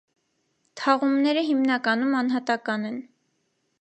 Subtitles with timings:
[0.81, 3.01] Թաղումները հիմնականում անհատական են։